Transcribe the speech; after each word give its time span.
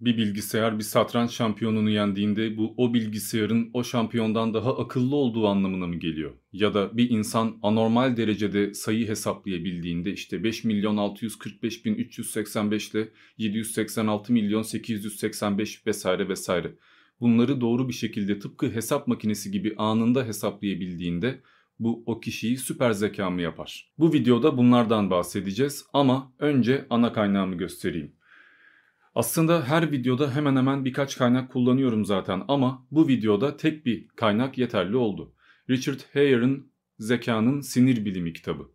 Bir 0.00 0.16
bilgisayar 0.16 0.78
bir 0.78 0.84
satranç 0.84 1.30
şampiyonunu 1.30 1.90
yendiğinde 1.90 2.56
bu 2.56 2.74
o 2.76 2.94
bilgisayarın 2.94 3.70
o 3.74 3.84
şampiyondan 3.84 4.54
daha 4.54 4.78
akıllı 4.78 5.16
olduğu 5.16 5.46
anlamına 5.46 5.86
mı 5.86 5.96
geliyor? 5.96 6.32
Ya 6.52 6.74
da 6.74 6.96
bir 6.96 7.10
insan 7.10 7.58
anormal 7.62 8.16
derecede 8.16 8.74
sayı 8.74 9.08
hesaplayabildiğinde 9.08 10.12
işte 10.12 10.44
5 10.44 10.64
milyon 10.64 10.96
645 10.96 11.84
bin 11.84 11.94
385 11.94 12.90
ile 12.90 13.08
786 13.38 14.32
milyon 14.32 14.62
885 14.62 15.86
vesaire 15.86 16.28
vesaire. 16.28 16.74
Bunları 17.20 17.60
doğru 17.60 17.88
bir 17.88 17.94
şekilde 17.94 18.38
tıpkı 18.38 18.70
hesap 18.70 19.06
makinesi 19.06 19.50
gibi 19.50 19.74
anında 19.76 20.24
hesaplayabildiğinde 20.24 21.40
bu 21.78 22.02
o 22.06 22.20
kişiyi 22.20 22.56
süper 22.56 22.92
zeka 22.92 23.30
mı 23.30 23.42
yapar? 23.42 23.92
Bu 23.98 24.12
videoda 24.12 24.56
bunlardan 24.56 25.10
bahsedeceğiz 25.10 25.84
ama 25.92 26.32
önce 26.38 26.86
ana 26.90 27.12
kaynağımı 27.12 27.54
göstereyim. 27.54 28.17
Aslında 29.14 29.68
her 29.68 29.92
videoda 29.92 30.34
hemen 30.34 30.56
hemen 30.56 30.84
birkaç 30.84 31.18
kaynak 31.18 31.52
kullanıyorum 31.52 32.04
zaten 32.04 32.42
ama 32.48 32.86
bu 32.90 33.08
videoda 33.08 33.56
tek 33.56 33.86
bir 33.86 34.08
kaynak 34.08 34.58
yeterli 34.58 34.96
oldu. 34.96 35.34
Richard 35.70 36.00
Hayer'ın 36.12 36.72
Zekanın 36.98 37.60
Sinir 37.60 38.04
Bilimi 38.04 38.32
kitabı. 38.32 38.68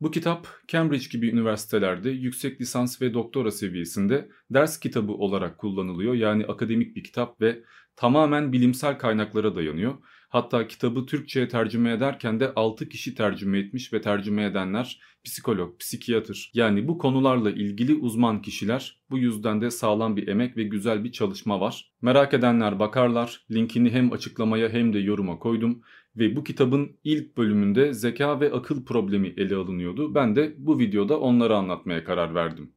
Bu 0.00 0.10
kitap 0.10 0.48
Cambridge 0.68 1.06
gibi 1.12 1.30
üniversitelerde 1.30 2.10
yüksek 2.10 2.60
lisans 2.60 3.02
ve 3.02 3.14
doktora 3.14 3.50
seviyesinde 3.50 4.28
ders 4.50 4.80
kitabı 4.80 5.12
olarak 5.12 5.58
kullanılıyor. 5.58 6.14
Yani 6.14 6.46
akademik 6.46 6.96
bir 6.96 7.04
kitap 7.04 7.40
ve 7.40 7.62
tamamen 7.96 8.52
bilimsel 8.52 8.98
kaynaklara 8.98 9.54
dayanıyor. 9.54 9.94
Hatta 10.28 10.68
kitabı 10.68 11.06
Türkçe'ye 11.06 11.48
tercüme 11.48 11.92
ederken 11.92 12.40
de 12.40 12.54
6 12.54 12.88
kişi 12.88 13.14
tercüme 13.14 13.58
etmiş 13.58 13.92
ve 13.92 14.00
tercüme 14.00 14.44
edenler 14.44 15.00
psikolog, 15.24 15.78
psikiyatr 15.78 16.50
yani 16.54 16.88
bu 16.88 16.98
konularla 16.98 17.50
ilgili 17.50 17.94
uzman 17.94 18.42
kişiler. 18.42 19.00
Bu 19.10 19.18
yüzden 19.18 19.60
de 19.60 19.70
sağlam 19.70 20.16
bir 20.16 20.28
emek 20.28 20.56
ve 20.56 20.62
güzel 20.62 21.04
bir 21.04 21.12
çalışma 21.12 21.60
var. 21.60 21.92
Merak 22.02 22.34
edenler 22.34 22.78
bakarlar. 22.78 23.46
Linkini 23.50 23.90
hem 23.90 24.12
açıklamaya 24.12 24.68
hem 24.68 24.92
de 24.92 24.98
yoruma 24.98 25.38
koydum 25.38 25.82
ve 26.16 26.36
bu 26.36 26.44
kitabın 26.44 26.96
ilk 27.04 27.36
bölümünde 27.36 27.94
zeka 27.94 28.40
ve 28.40 28.52
akıl 28.52 28.84
problemi 28.84 29.34
ele 29.36 29.56
alınıyordu. 29.56 30.14
Ben 30.14 30.36
de 30.36 30.54
bu 30.58 30.78
videoda 30.78 31.20
onları 31.20 31.56
anlatmaya 31.56 32.04
karar 32.04 32.34
verdim. 32.34 32.72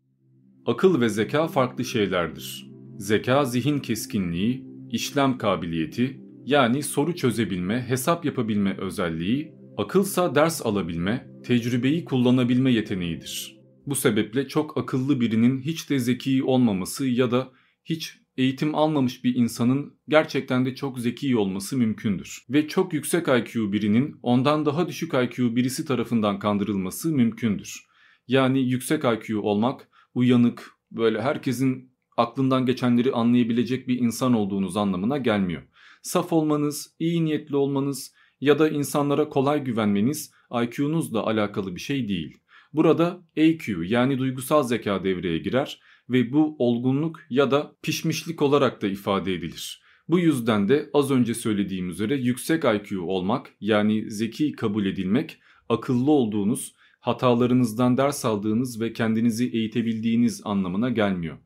Akıl 0.65 1.01
ve 1.01 1.09
zeka 1.09 1.47
farklı 1.47 1.85
şeylerdir. 1.85 2.71
Zeka 2.97 3.45
zihin 3.45 3.79
keskinliği, 3.79 4.65
işlem 4.91 5.37
kabiliyeti, 5.37 6.20
yani 6.45 6.83
soru 6.83 7.15
çözebilme, 7.15 7.85
hesap 7.87 8.25
yapabilme 8.25 8.77
özelliği, 8.77 9.53
akılsa 9.77 10.35
ders 10.35 10.65
alabilme, 10.65 11.27
tecrübeyi 11.43 12.05
kullanabilme 12.05 12.71
yeteneğidir. 12.71 13.61
Bu 13.85 13.95
sebeple 13.95 14.47
çok 14.47 14.77
akıllı 14.77 15.21
birinin 15.21 15.61
hiç 15.61 15.89
de 15.89 15.99
zeki 15.99 16.43
olmaması 16.43 17.07
ya 17.07 17.31
da 17.31 17.51
hiç 17.85 18.17
eğitim 18.37 18.75
almamış 18.75 19.23
bir 19.23 19.35
insanın 19.35 19.93
gerçekten 20.09 20.65
de 20.65 20.75
çok 20.75 20.99
zeki 20.99 21.37
olması 21.37 21.77
mümkündür. 21.77 22.45
Ve 22.49 22.67
çok 22.67 22.93
yüksek 22.93 23.27
IQ 23.27 23.71
birinin 23.73 24.15
ondan 24.23 24.65
daha 24.65 24.87
düşük 24.87 25.13
IQ 25.13 25.55
birisi 25.55 25.85
tarafından 25.85 26.39
kandırılması 26.39 27.11
mümkündür. 27.11 27.85
Yani 28.27 28.69
yüksek 28.69 29.03
IQ 29.03 29.41
olmak, 29.41 29.89
uyanık, 30.13 30.71
böyle 30.91 31.21
herkesin 31.21 31.91
aklından 32.17 32.65
geçenleri 32.65 33.11
anlayabilecek 33.11 33.87
bir 33.87 33.99
insan 33.99 34.33
olduğunuz 34.33 34.77
anlamına 34.77 35.17
gelmiyor 35.17 35.61
saf 36.01 36.33
olmanız, 36.33 36.95
iyi 36.99 37.25
niyetli 37.25 37.55
olmanız 37.55 38.13
ya 38.41 38.59
da 38.59 38.69
insanlara 38.69 39.29
kolay 39.29 39.63
güvenmeniz 39.63 40.31
IQ'nuzla 40.63 41.25
alakalı 41.25 41.75
bir 41.75 41.81
şey 41.81 42.07
değil. 42.07 42.37
Burada 42.73 43.23
EQ 43.35 43.83
yani 43.83 44.17
duygusal 44.17 44.63
zeka 44.63 45.03
devreye 45.03 45.37
girer 45.37 45.81
ve 46.09 46.33
bu 46.33 46.55
olgunluk 46.59 47.19
ya 47.29 47.51
da 47.51 47.75
pişmişlik 47.81 48.41
olarak 48.41 48.81
da 48.81 48.87
ifade 48.87 49.33
edilir. 49.33 49.81
Bu 50.07 50.19
yüzden 50.19 50.69
de 50.69 50.89
az 50.93 51.11
önce 51.11 51.33
söylediğim 51.33 51.89
üzere 51.89 52.15
yüksek 52.15 52.63
IQ 52.63 53.01
olmak 53.01 53.55
yani 53.59 54.11
zeki 54.11 54.51
kabul 54.51 54.85
edilmek, 54.85 55.39
akıllı 55.69 56.11
olduğunuz, 56.11 56.75
hatalarınızdan 56.99 57.97
ders 57.97 58.25
aldığınız 58.25 58.81
ve 58.81 58.93
kendinizi 58.93 59.49
eğitebildiğiniz 59.49 60.41
anlamına 60.45 60.89
gelmiyor 60.89 61.37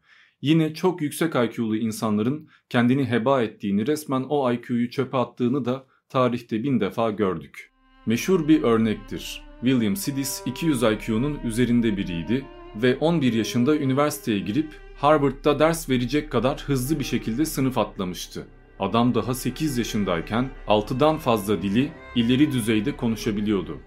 yine 0.42 0.74
çok 0.74 1.02
yüksek 1.02 1.36
IQ'lu 1.36 1.78
insanların 1.78 2.50
kendini 2.70 3.06
heba 3.06 3.42
ettiğini 3.44 3.88
resmen 3.88 4.26
o 4.30 4.54
IQ'yu 4.54 4.90
çöpe 4.90 5.18
attığını 5.18 5.66
da 5.66 5.86
tarihte 6.10 6.64
bin 6.64 6.80
defa 6.80 7.12
gördük. 7.12 7.72
Meşhur 8.06 8.48
bir 8.48 8.64
örnektir. 8.64 9.42
William 9.62 9.96
Sidis 9.96 10.42
200 10.46 10.84
IQ'nun 10.84 11.40
üzerinde 11.44 11.98
biriydi 11.98 12.46
ve 12.76 12.98
11 12.98 13.34
yaşında 13.34 13.78
üniversiteye 13.78 14.40
girip 14.40 14.68
Harvard'da 14.98 15.60
ders 15.60 15.90
verecek 15.90 16.32
kadar 16.32 16.62
hızlı 16.62 17.00
bir 17.00 17.04
şekilde 17.04 17.46
sınıf 17.46 17.78
atlamıştı. 17.78 18.48
Adam 18.80 19.16
daha 19.16 19.34
8 19.34 19.78
yaşındayken 19.78 20.50
6'dan 20.68 21.18
fazla 21.18 21.62
dili 21.62 21.92
ileri 22.16 22.52
düzeyde 22.52 22.98
konuşabiliyordu. 22.98 23.80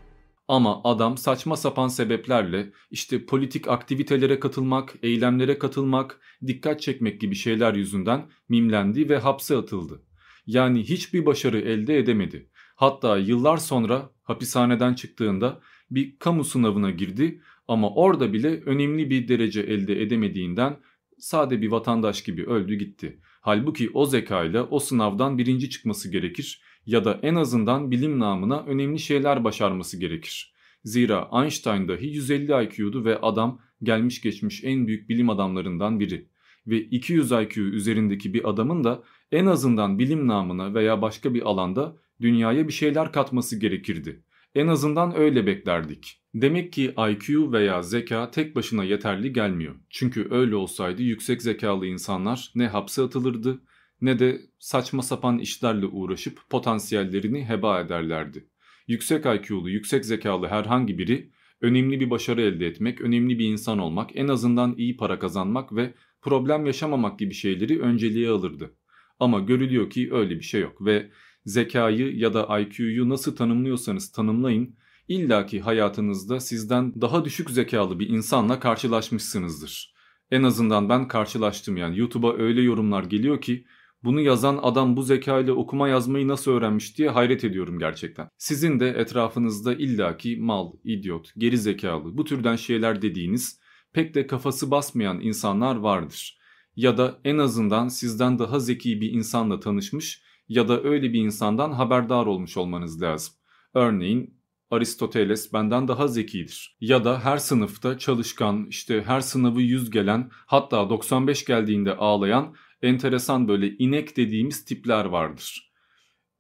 Ama 0.48 0.80
adam 0.84 1.16
saçma 1.16 1.56
sapan 1.56 1.88
sebeplerle 1.88 2.72
işte 2.90 3.26
politik 3.26 3.68
aktivitelere 3.68 4.40
katılmak, 4.40 4.94
eylemlere 5.02 5.58
katılmak, 5.58 6.20
dikkat 6.46 6.80
çekmek 6.80 7.20
gibi 7.20 7.34
şeyler 7.34 7.74
yüzünden 7.74 8.26
mimlendi 8.48 9.08
ve 9.08 9.18
hapse 9.18 9.56
atıldı. 9.56 10.02
Yani 10.46 10.82
hiçbir 10.82 11.26
başarı 11.26 11.60
elde 11.60 11.98
edemedi. 11.98 12.50
Hatta 12.76 13.18
yıllar 13.18 13.56
sonra 13.56 14.10
hapishaneden 14.22 14.94
çıktığında 14.94 15.60
bir 15.90 16.18
kamu 16.18 16.44
sınavına 16.44 16.90
girdi 16.90 17.40
ama 17.68 17.94
orada 17.94 18.32
bile 18.32 18.60
önemli 18.60 19.10
bir 19.10 19.28
derece 19.28 19.60
elde 19.60 20.02
edemediğinden 20.02 20.76
sade 21.18 21.62
bir 21.62 21.70
vatandaş 21.70 22.22
gibi 22.22 22.44
öldü 22.44 22.74
gitti. 22.74 23.20
Halbuki 23.40 23.90
o 23.94 24.06
zekayla 24.06 24.66
o 24.70 24.78
sınavdan 24.78 25.38
birinci 25.38 25.70
çıkması 25.70 26.12
gerekir 26.12 26.62
ya 26.88 27.04
da 27.04 27.20
en 27.22 27.34
azından 27.34 27.90
bilim 27.90 28.18
namına 28.18 28.60
önemli 28.66 28.98
şeyler 28.98 29.44
başarması 29.44 30.00
gerekir. 30.00 30.52
Zira 30.84 31.30
Einstein 31.42 31.88
dahi 31.88 32.06
150 32.06 32.64
IQ'du 32.64 33.04
ve 33.04 33.18
adam 33.20 33.60
gelmiş 33.82 34.20
geçmiş 34.20 34.64
en 34.64 34.86
büyük 34.86 35.08
bilim 35.08 35.30
adamlarından 35.30 36.00
biri. 36.00 36.28
Ve 36.66 36.80
200 36.80 37.32
IQ 37.32 37.60
üzerindeki 37.60 38.34
bir 38.34 38.48
adamın 38.48 38.84
da 38.84 39.02
en 39.32 39.46
azından 39.46 39.98
bilim 39.98 40.26
namına 40.26 40.74
veya 40.74 41.02
başka 41.02 41.34
bir 41.34 41.42
alanda 41.42 41.96
dünyaya 42.20 42.68
bir 42.68 42.72
şeyler 42.72 43.12
katması 43.12 43.58
gerekirdi. 43.58 44.22
En 44.54 44.66
azından 44.66 45.16
öyle 45.16 45.46
beklerdik. 45.46 46.22
Demek 46.34 46.72
ki 46.72 46.94
IQ 47.10 47.52
veya 47.52 47.82
zeka 47.82 48.30
tek 48.30 48.56
başına 48.56 48.84
yeterli 48.84 49.32
gelmiyor. 49.32 49.74
Çünkü 49.90 50.28
öyle 50.30 50.56
olsaydı 50.56 51.02
yüksek 51.02 51.42
zekalı 51.42 51.86
insanlar 51.86 52.52
ne 52.54 52.66
hapse 52.66 53.02
atılırdı 53.02 53.60
ne 54.00 54.18
de 54.18 54.40
saçma 54.58 55.02
sapan 55.02 55.38
işlerle 55.38 55.86
uğraşıp 55.86 56.40
potansiyellerini 56.50 57.44
heba 57.44 57.80
ederlerdi. 57.80 58.48
Yüksek 58.86 59.24
IQ'lu, 59.26 59.70
yüksek 59.70 60.04
zekalı 60.04 60.46
herhangi 60.46 60.98
biri 60.98 61.30
önemli 61.60 62.00
bir 62.00 62.10
başarı 62.10 62.42
elde 62.42 62.66
etmek, 62.66 63.00
önemli 63.00 63.38
bir 63.38 63.44
insan 63.44 63.78
olmak, 63.78 64.10
en 64.16 64.28
azından 64.28 64.74
iyi 64.76 64.96
para 64.96 65.18
kazanmak 65.18 65.74
ve 65.74 65.94
problem 66.22 66.66
yaşamamak 66.66 67.18
gibi 67.18 67.34
şeyleri 67.34 67.80
önceliğe 67.80 68.30
alırdı. 68.30 68.74
Ama 69.20 69.40
görülüyor 69.40 69.90
ki 69.90 70.08
öyle 70.12 70.34
bir 70.36 70.44
şey 70.44 70.60
yok 70.60 70.84
ve 70.84 71.10
zekayı 71.44 72.16
ya 72.16 72.34
da 72.34 72.60
IQ'yu 72.60 73.08
nasıl 73.08 73.36
tanımlıyorsanız 73.36 74.12
tanımlayın, 74.12 74.76
illaki 75.08 75.60
hayatınızda 75.60 76.40
sizden 76.40 77.00
daha 77.00 77.24
düşük 77.24 77.50
zekalı 77.50 77.98
bir 77.98 78.08
insanla 78.08 78.60
karşılaşmışsınızdır. 78.60 79.94
En 80.30 80.42
azından 80.42 80.88
ben 80.88 81.08
karşılaştım 81.08 81.76
yani 81.76 81.98
YouTube'a 81.98 82.36
öyle 82.36 82.62
yorumlar 82.62 83.04
geliyor 83.04 83.40
ki 83.40 83.64
bunu 84.04 84.20
yazan 84.20 84.58
adam 84.62 84.96
bu 84.96 85.02
zeka 85.02 85.40
ile 85.40 85.52
okuma 85.52 85.88
yazmayı 85.88 86.28
nasıl 86.28 86.50
öğrenmiş 86.50 86.98
diye 86.98 87.08
hayret 87.08 87.44
ediyorum 87.44 87.78
gerçekten. 87.78 88.28
Sizin 88.38 88.80
de 88.80 88.88
etrafınızda 88.88 89.74
illaki 89.74 90.36
mal, 90.36 90.72
idiot, 90.84 91.32
geri 91.38 91.58
zekalı 91.58 92.18
bu 92.18 92.24
türden 92.24 92.56
şeyler 92.56 93.02
dediğiniz 93.02 93.60
pek 93.92 94.14
de 94.14 94.26
kafası 94.26 94.70
basmayan 94.70 95.20
insanlar 95.20 95.76
vardır. 95.76 96.38
Ya 96.76 96.98
da 96.98 97.20
en 97.24 97.38
azından 97.38 97.88
sizden 97.88 98.38
daha 98.38 98.60
zeki 98.60 99.00
bir 99.00 99.12
insanla 99.12 99.60
tanışmış 99.60 100.22
ya 100.48 100.68
da 100.68 100.82
öyle 100.82 101.12
bir 101.12 101.20
insandan 101.20 101.72
haberdar 101.72 102.26
olmuş 102.26 102.56
olmanız 102.56 103.02
lazım. 103.02 103.34
Örneğin 103.74 104.38
Aristoteles 104.70 105.52
benden 105.52 105.88
daha 105.88 106.08
zekidir. 106.08 106.76
Ya 106.80 107.04
da 107.04 107.24
her 107.24 107.36
sınıfta 107.36 107.98
çalışkan, 107.98 108.66
işte 108.66 109.02
her 109.06 109.20
sınavı 109.20 109.62
100 109.62 109.90
gelen, 109.90 110.30
hatta 110.32 110.90
95 110.90 111.44
geldiğinde 111.44 111.96
ağlayan 111.96 112.54
enteresan 112.82 113.48
böyle 113.48 113.76
inek 113.76 114.16
dediğimiz 114.16 114.64
tipler 114.64 115.04
vardır. 115.04 115.72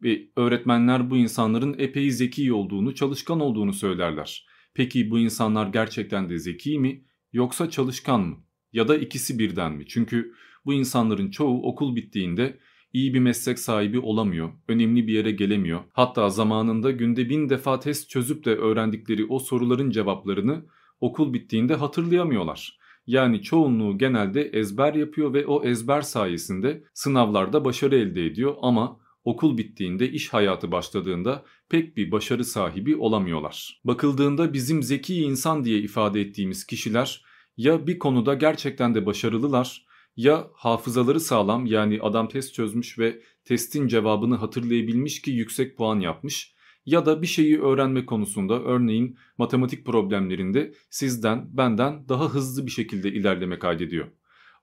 Ve 0.02 0.28
öğretmenler 0.36 1.10
bu 1.10 1.16
insanların 1.16 1.74
epey 1.78 2.10
zeki 2.10 2.52
olduğunu, 2.52 2.94
çalışkan 2.94 3.40
olduğunu 3.40 3.72
söylerler. 3.72 4.46
Peki 4.74 5.10
bu 5.10 5.18
insanlar 5.18 5.66
gerçekten 5.66 6.28
de 6.28 6.38
zeki 6.38 6.78
mi 6.78 7.04
yoksa 7.32 7.70
çalışkan 7.70 8.20
mı? 8.20 8.36
Ya 8.72 8.88
da 8.88 8.96
ikisi 8.96 9.38
birden 9.38 9.72
mi? 9.72 9.86
Çünkü 9.86 10.32
bu 10.64 10.72
insanların 10.72 11.30
çoğu 11.30 11.62
okul 11.62 11.96
bittiğinde 11.96 12.58
iyi 12.92 13.14
bir 13.14 13.20
meslek 13.20 13.58
sahibi 13.58 13.98
olamıyor, 13.98 14.52
önemli 14.68 15.06
bir 15.06 15.12
yere 15.12 15.30
gelemiyor. 15.30 15.80
Hatta 15.92 16.30
zamanında 16.30 16.90
günde 16.90 17.28
bin 17.28 17.48
defa 17.48 17.80
test 17.80 18.10
çözüp 18.10 18.44
de 18.44 18.54
öğrendikleri 18.54 19.26
o 19.26 19.38
soruların 19.38 19.90
cevaplarını 19.90 20.66
okul 21.00 21.32
bittiğinde 21.32 21.74
hatırlayamıyorlar. 21.74 22.78
Yani 23.08 23.42
çoğunluğu 23.42 23.98
genelde 23.98 24.42
ezber 24.42 24.94
yapıyor 24.94 25.34
ve 25.34 25.46
o 25.46 25.64
ezber 25.64 26.02
sayesinde 26.02 26.84
sınavlarda 26.94 27.64
başarı 27.64 27.96
elde 27.96 28.26
ediyor 28.26 28.54
ama 28.62 29.00
okul 29.24 29.58
bittiğinde 29.58 30.10
iş 30.10 30.28
hayatı 30.28 30.72
başladığında 30.72 31.44
pek 31.68 31.96
bir 31.96 32.12
başarı 32.12 32.44
sahibi 32.44 32.96
olamıyorlar. 32.96 33.80
Bakıldığında 33.84 34.52
bizim 34.52 34.82
zeki 34.82 35.22
insan 35.22 35.64
diye 35.64 35.78
ifade 35.78 36.20
ettiğimiz 36.20 36.66
kişiler 36.66 37.24
ya 37.56 37.86
bir 37.86 37.98
konuda 37.98 38.34
gerçekten 38.34 38.94
de 38.94 39.06
başarılılar 39.06 39.86
ya 40.16 40.50
hafızaları 40.54 41.20
sağlam 41.20 41.66
yani 41.66 41.98
adam 42.02 42.28
test 42.28 42.54
çözmüş 42.54 42.98
ve 42.98 43.22
testin 43.44 43.88
cevabını 43.88 44.34
hatırlayabilmiş 44.34 45.22
ki 45.22 45.30
yüksek 45.30 45.76
puan 45.76 46.00
yapmış 46.00 46.54
ya 46.88 47.06
da 47.06 47.22
bir 47.22 47.26
şeyi 47.26 47.60
öğrenme 47.60 48.06
konusunda 48.06 48.62
örneğin 48.62 49.18
matematik 49.38 49.86
problemlerinde 49.86 50.74
sizden 50.90 51.46
benden 51.56 52.08
daha 52.08 52.28
hızlı 52.28 52.66
bir 52.66 52.70
şekilde 52.70 53.12
ilerleme 53.12 53.58
kaydediyor. 53.58 54.06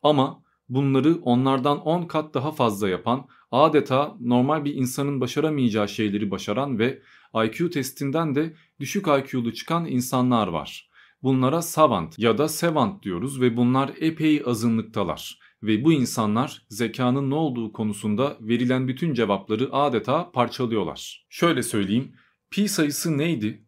Ama 0.04 0.44
bunları 0.70 1.16
onlardan 1.22 1.80
10 1.82 2.04
kat 2.04 2.34
daha 2.34 2.52
fazla 2.52 2.90
yapan, 2.90 3.28
adeta 3.52 4.16
normal 4.20 4.66
bir 4.66 4.74
insanın 4.76 5.22
başaramayacağı 5.22 5.90
şeyleri 5.90 6.32
başaran 6.32 6.80
ve 6.80 7.02
IQ 7.46 7.70
testinden 7.70 8.36
de 8.36 8.56
düşük 8.80 9.08
IQ'lu 9.08 9.54
çıkan 9.54 9.86
insanlar 9.86 10.48
var. 10.48 10.90
Bunlara 11.24 11.62
savant 11.62 12.20
ya 12.20 12.38
da 12.38 12.48
sevant 12.48 13.04
diyoruz 13.04 13.42
ve 13.42 13.58
bunlar 13.58 13.92
epey 14.00 14.44
azınlıktalar 14.46 15.40
ve 15.68 15.84
bu 15.84 15.94
insanlar 15.94 16.66
zekanın 16.70 17.30
ne 17.30 17.36
olduğu 17.36 17.74
konusunda 17.74 18.38
verilen 18.42 18.88
bütün 18.88 19.14
cevapları 19.14 19.74
adeta 19.74 20.32
parçalıyorlar. 20.32 21.26
Şöyle 21.30 21.64
söyleyeyim, 21.64 22.16
pi 22.52 22.70
sayısı 22.70 23.18
neydi? 23.18 23.66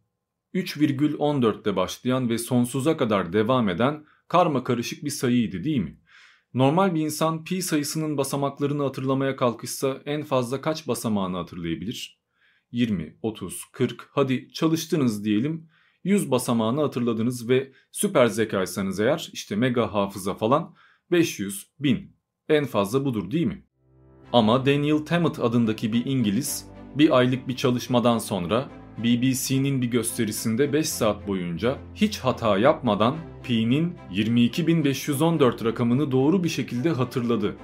3,14'te 0.54 1.76
başlayan 1.76 2.30
ve 2.30 2.38
sonsuza 2.38 2.98
kadar 2.98 3.34
devam 3.34 3.70
eden 3.70 4.06
karma 4.28 4.64
karışık 4.64 5.06
bir 5.06 5.10
sayıydı 5.10 5.64
değil 5.64 5.80
mi? 5.80 6.00
Normal 6.54 6.96
bir 6.96 7.02
insan 7.02 7.44
pi 7.44 7.62
sayısının 7.62 8.18
basamaklarını 8.18 8.84
hatırlamaya 8.84 9.36
kalkışsa 9.36 10.02
en 10.06 10.24
fazla 10.24 10.62
kaç 10.62 10.88
basamağını 10.88 11.38
hatırlayabilir? 11.38 12.20
20, 12.72 13.18
30, 13.22 13.66
40 13.72 14.10
hadi 14.12 14.52
çalıştınız 14.54 15.26
diyelim 15.26 15.70
100 16.04 16.32
basamağını 16.32 16.82
hatırladınız 16.82 17.50
ve 17.50 17.72
süper 17.92 18.28
zekaysanız 18.28 19.00
eğer 19.00 19.30
işte 19.34 19.56
mega 19.56 19.94
hafıza 19.94 20.34
falan 20.34 20.76
500, 21.12 21.68
1000 21.80 22.16
en 22.50 22.66
fazla 22.66 23.06
budur 23.06 23.32
değil 23.32 23.46
mi? 23.46 23.64
Ama 24.34 24.66
Daniel 24.66 24.98
Tammet 24.98 25.40
adındaki 25.40 25.94
bir 25.94 26.06
İngiliz 26.06 26.66
bir 26.96 27.18
aylık 27.18 27.48
bir 27.48 27.56
çalışmadan 27.56 28.18
sonra 28.18 28.70
BBC'nin 28.98 29.82
bir 29.82 29.88
gösterisinde 29.88 30.74
5 30.74 30.90
saat 30.90 31.28
boyunca 31.28 31.78
hiç 31.96 32.20
hata 32.20 32.58
yapmadan 32.58 33.16
Pi'nin 33.44 33.96
22.514 34.12 35.66
rakamını 35.66 36.12
doğru 36.12 36.44
bir 36.44 36.50
şekilde 36.50 36.90
hatırladı. 36.90 37.56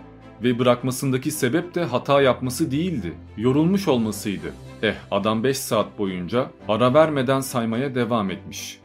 Ve 0.44 0.60
bırakmasındaki 0.60 1.32
sebep 1.32 1.76
de 1.76 1.84
hata 1.84 2.22
yapması 2.22 2.72
değildi, 2.72 3.14
yorulmuş 3.38 3.88
olmasıydı. 3.88 4.54
Eh 4.82 4.96
adam 5.12 5.44
5 5.44 5.58
saat 5.58 6.00
boyunca 6.00 6.52
ara 6.68 6.94
vermeden 6.94 7.40
saymaya 7.40 7.96
devam 7.96 8.32
etmiş. 8.32 8.80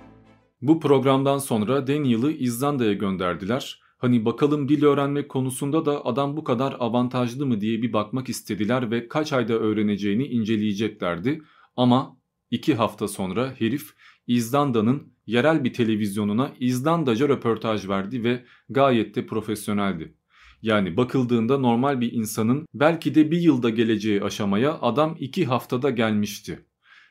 Bu 0.62 0.80
programdan 0.80 1.38
sonra 1.38 1.86
Daniel'ı 1.86 2.32
İzlanda'ya 2.32 2.92
gönderdiler. 2.92 3.80
Hani 3.98 4.24
bakalım 4.24 4.68
dil 4.68 4.84
öğrenmek 4.84 5.28
konusunda 5.28 5.86
da 5.86 6.06
adam 6.06 6.36
bu 6.36 6.44
kadar 6.44 6.76
avantajlı 6.78 7.46
mı 7.46 7.60
diye 7.60 7.82
bir 7.82 7.92
bakmak 7.92 8.28
istediler 8.28 8.90
ve 8.90 9.08
kaç 9.08 9.32
ayda 9.32 9.54
öğreneceğini 9.54 10.26
inceleyeceklerdi. 10.26 11.42
Ama 11.76 12.16
iki 12.50 12.74
hafta 12.74 13.08
sonra 13.08 13.54
herif 13.58 13.94
İzlanda'nın 14.26 15.12
yerel 15.26 15.64
bir 15.64 15.72
televizyonuna 15.72 16.52
İzlandaca 16.60 17.28
röportaj 17.28 17.88
verdi 17.88 18.24
ve 18.24 18.44
gayet 18.68 19.14
de 19.14 19.26
profesyoneldi. 19.26 20.14
Yani 20.62 20.96
bakıldığında 20.96 21.58
normal 21.58 22.00
bir 22.00 22.12
insanın 22.12 22.66
belki 22.74 23.14
de 23.14 23.30
bir 23.30 23.40
yılda 23.40 23.70
geleceği 23.70 24.22
aşamaya 24.22 24.78
adam 24.80 25.16
iki 25.20 25.46
haftada 25.46 25.90
gelmişti. 25.90 26.66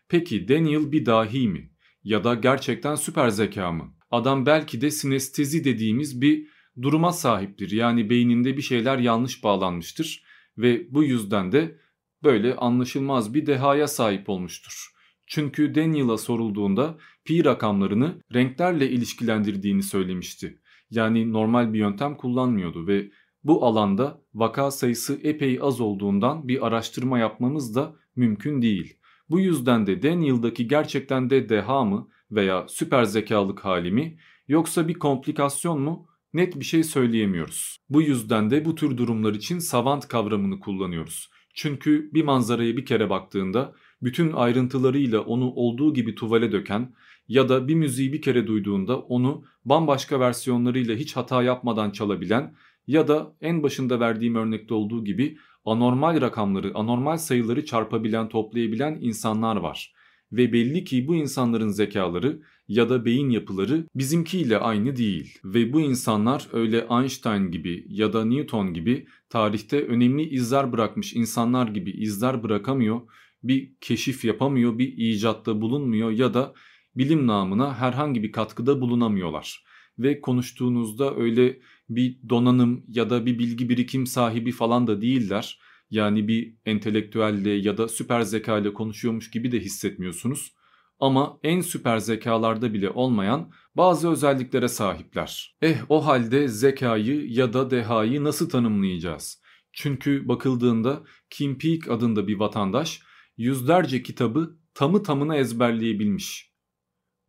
Peki 0.09 0.47
Daniel 0.47 0.91
bir 0.91 1.05
dahi 1.05 1.47
mi? 1.47 1.71
Ya 2.03 2.23
da 2.23 2.33
gerçekten 2.33 2.95
süper 2.95 3.29
zeka 3.29 3.71
mı? 3.71 3.93
Adam 4.11 4.45
belki 4.45 4.81
de 4.81 4.91
sinestezi 4.91 5.63
dediğimiz 5.63 6.21
bir 6.21 6.47
duruma 6.81 7.11
sahiptir. 7.11 7.71
Yani 7.71 8.09
beyninde 8.09 8.57
bir 8.57 8.61
şeyler 8.61 8.97
yanlış 8.97 9.43
bağlanmıştır 9.43 10.23
ve 10.57 10.93
bu 10.93 11.03
yüzden 11.03 11.51
de 11.51 11.79
böyle 12.23 12.55
anlaşılmaz 12.55 13.33
bir 13.33 13.45
dehaya 13.45 13.87
sahip 13.87 14.29
olmuştur. 14.29 14.87
Çünkü 15.27 15.75
Daniel'a 15.75 16.17
sorulduğunda 16.17 16.97
pi 17.25 17.45
rakamlarını 17.45 18.21
renklerle 18.33 18.89
ilişkilendirdiğini 18.89 19.83
söylemişti. 19.83 20.61
Yani 20.89 21.33
normal 21.33 21.73
bir 21.73 21.79
yöntem 21.79 22.17
kullanmıyordu 22.17 22.87
ve 22.87 23.11
bu 23.43 23.65
alanda 23.65 24.21
vaka 24.33 24.71
sayısı 24.71 25.19
epey 25.23 25.59
az 25.61 25.81
olduğundan 25.81 26.47
bir 26.47 26.67
araştırma 26.67 27.19
yapmamız 27.19 27.75
da 27.75 27.95
mümkün 28.15 28.61
değil. 28.61 28.97
Bu 29.29 29.39
yüzden 29.39 29.87
de 29.87 30.03
Daniel'daki 30.03 30.67
gerçekten 30.67 31.29
de 31.29 31.49
deha 31.49 31.83
mı 31.85 32.09
veya 32.31 32.65
süper 32.67 33.03
zekalık 33.03 33.65
hali 33.65 33.91
mi 33.91 34.17
yoksa 34.47 34.87
bir 34.87 34.93
komplikasyon 34.93 35.81
mu 35.81 36.06
net 36.33 36.59
bir 36.59 36.65
şey 36.65 36.83
söyleyemiyoruz. 36.83 37.77
Bu 37.89 38.01
yüzden 38.01 38.49
de 38.49 38.65
bu 38.65 38.75
tür 38.75 38.97
durumlar 38.97 39.33
için 39.33 39.59
savant 39.59 40.07
kavramını 40.07 40.59
kullanıyoruz. 40.59 41.29
Çünkü 41.53 42.09
bir 42.13 42.23
manzaraya 42.23 42.77
bir 42.77 42.85
kere 42.85 43.09
baktığında 43.09 43.75
bütün 44.01 44.33
ayrıntılarıyla 44.33 45.21
onu 45.21 45.51
olduğu 45.51 45.93
gibi 45.93 46.15
tuvale 46.15 46.51
döken 46.51 46.93
ya 47.27 47.49
da 47.49 47.67
bir 47.67 47.75
müziği 47.75 48.13
bir 48.13 48.21
kere 48.21 48.47
duyduğunda 48.47 48.99
onu 48.99 49.43
bambaşka 49.65 50.19
versiyonlarıyla 50.19 50.95
hiç 50.95 51.15
hata 51.15 51.43
yapmadan 51.43 51.91
çalabilen 51.91 52.55
ya 52.87 53.07
da 53.07 53.35
en 53.41 53.63
başında 53.63 53.99
verdiğim 53.99 54.35
örnekte 54.35 54.73
olduğu 54.73 55.05
gibi 55.05 55.37
anormal 55.65 56.21
rakamları, 56.21 56.71
anormal 56.75 57.17
sayıları 57.17 57.65
çarpabilen, 57.65 58.29
toplayabilen 58.29 58.97
insanlar 59.01 59.55
var. 59.55 59.93
Ve 60.31 60.53
belli 60.53 60.83
ki 60.83 61.07
bu 61.07 61.15
insanların 61.15 61.69
zekaları 61.69 62.41
ya 62.67 62.89
da 62.89 63.05
beyin 63.05 63.29
yapıları 63.29 63.87
bizimkiyle 63.95 64.57
aynı 64.57 64.95
değil. 64.95 65.39
Ve 65.43 65.73
bu 65.73 65.81
insanlar 65.81 66.47
öyle 66.53 66.87
Einstein 66.91 67.51
gibi 67.51 67.85
ya 67.89 68.13
da 68.13 68.25
Newton 68.25 68.73
gibi 68.73 69.07
tarihte 69.29 69.87
önemli 69.87 70.29
izler 70.29 70.71
bırakmış 70.71 71.13
insanlar 71.13 71.67
gibi 71.67 71.91
izler 71.91 72.43
bırakamıyor, 72.43 73.01
bir 73.43 73.73
keşif 73.81 74.25
yapamıyor, 74.25 74.77
bir 74.77 74.93
icatta 74.97 75.61
bulunmuyor 75.61 76.11
ya 76.11 76.33
da 76.33 76.53
bilim 76.95 77.27
namına 77.27 77.75
herhangi 77.79 78.23
bir 78.23 78.31
katkıda 78.31 78.81
bulunamıyorlar. 78.81 79.63
Ve 79.99 80.21
konuştuğunuzda 80.21 81.15
öyle 81.15 81.59
bir 81.89 82.17
donanım 82.29 82.85
ya 82.87 83.09
da 83.09 83.25
bir 83.25 83.39
bilgi 83.39 83.69
birikim 83.69 84.07
sahibi 84.07 84.51
falan 84.51 84.87
da 84.87 85.01
değiller. 85.01 85.59
Yani 85.89 86.27
bir 86.27 86.55
entelektüelle 86.65 87.49
ya 87.49 87.77
da 87.77 87.87
süper 87.87 88.21
zeka 88.21 88.57
ile 88.57 88.73
konuşuyormuş 88.73 89.31
gibi 89.31 89.51
de 89.51 89.59
hissetmiyorsunuz. 89.59 90.56
Ama 90.99 91.39
en 91.43 91.61
süper 91.61 91.97
zekalarda 91.97 92.73
bile 92.73 92.89
olmayan 92.89 93.51
bazı 93.75 94.11
özelliklere 94.11 94.67
sahipler. 94.67 95.57
Eh 95.61 95.77
o 95.89 96.05
halde 96.05 96.47
zekayı 96.47 97.27
ya 97.31 97.53
da 97.53 97.71
dehayı 97.71 98.23
nasıl 98.23 98.49
tanımlayacağız? 98.49 99.41
Çünkü 99.73 100.27
bakıldığında 100.27 101.03
Kim 101.29 101.57
Peek 101.57 101.91
adında 101.91 102.27
bir 102.27 102.39
vatandaş 102.39 103.01
yüzlerce 103.37 104.03
kitabı 104.03 104.57
tamı 104.73 105.03
tamına 105.03 105.35
ezberleyebilmiş. 105.35 106.51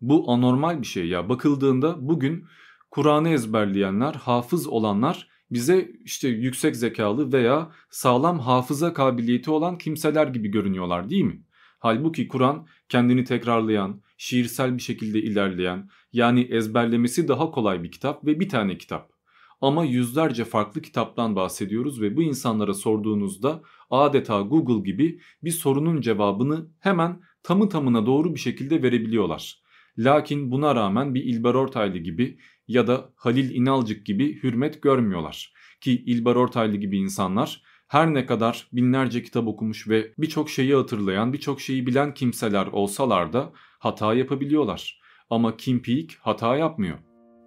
Bu 0.00 0.32
anormal 0.32 0.80
bir 0.80 0.86
şey 0.86 1.08
ya. 1.08 1.28
Bakıldığında 1.28 2.08
bugün 2.08 2.46
Kur'an'ı 2.90 3.28
ezberleyenler, 3.28 4.14
hafız 4.14 4.66
olanlar 4.66 5.28
bize 5.50 5.90
işte 6.04 6.28
yüksek 6.28 6.76
zekalı 6.76 7.32
veya 7.32 7.70
sağlam 7.90 8.38
hafıza 8.38 8.92
kabiliyeti 8.92 9.50
olan 9.50 9.78
kimseler 9.78 10.26
gibi 10.26 10.48
görünüyorlar 10.48 11.10
değil 11.10 11.24
mi? 11.24 11.42
Halbuki 11.78 12.28
Kur'an 12.28 12.66
kendini 12.88 13.24
tekrarlayan, 13.24 14.02
şiirsel 14.16 14.76
bir 14.76 14.82
şekilde 14.82 15.22
ilerleyen, 15.22 15.90
yani 16.12 16.40
ezberlemesi 16.40 17.28
daha 17.28 17.50
kolay 17.50 17.82
bir 17.82 17.90
kitap 17.90 18.26
ve 18.26 18.40
bir 18.40 18.48
tane 18.48 18.78
kitap. 18.78 19.12
Ama 19.60 19.84
yüzlerce 19.84 20.44
farklı 20.44 20.82
kitaptan 20.82 21.36
bahsediyoruz 21.36 22.02
ve 22.02 22.16
bu 22.16 22.22
insanlara 22.22 22.74
sorduğunuzda 22.74 23.62
adeta 23.90 24.40
Google 24.40 24.90
gibi 24.90 25.20
bir 25.44 25.50
sorunun 25.50 26.00
cevabını 26.00 26.68
hemen 26.80 27.20
tamı 27.42 27.68
tamına 27.68 28.06
doğru 28.06 28.34
bir 28.34 28.40
şekilde 28.40 28.82
verebiliyorlar. 28.82 29.62
Lakin 29.98 30.50
buna 30.50 30.74
rağmen 30.74 31.14
bir 31.14 31.24
İlber 31.24 31.54
Ortaylı 31.54 31.98
gibi 31.98 32.38
ya 32.68 32.86
da 32.86 33.12
Halil 33.16 33.50
İnalcık 33.54 34.06
gibi 34.06 34.42
hürmet 34.42 34.82
görmüyorlar. 34.82 35.52
Ki 35.80 36.02
İlber 36.06 36.34
Ortaylı 36.34 36.76
gibi 36.76 36.98
insanlar 36.98 37.62
her 37.88 38.14
ne 38.14 38.26
kadar 38.26 38.68
binlerce 38.72 39.22
kitap 39.22 39.46
okumuş 39.46 39.88
ve 39.88 40.12
birçok 40.18 40.50
şeyi 40.50 40.74
hatırlayan, 40.74 41.32
birçok 41.32 41.60
şeyi 41.60 41.86
bilen 41.86 42.14
kimseler 42.14 42.66
olsalar 42.66 43.32
da 43.32 43.52
hata 43.78 44.14
yapabiliyorlar. 44.14 45.00
Ama 45.30 45.56
Kim 45.56 45.82
Peek 45.82 46.16
hata 46.20 46.56
yapmıyor. 46.56 46.98